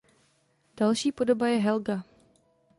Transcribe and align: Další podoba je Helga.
Další 0.77 1.11
podoba 1.11 1.47
je 1.47 1.57
Helga. 1.57 2.03